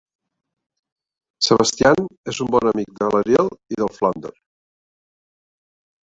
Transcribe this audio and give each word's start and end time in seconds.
Sebastian 1.47 2.07
és 2.33 2.39
un 2.45 2.49
bon 2.55 2.69
amic 2.71 2.89
de 3.01 3.05
l"Ariel 3.09 3.51
i 3.75 3.77
del 3.81 3.91
Flounder. 3.99 4.33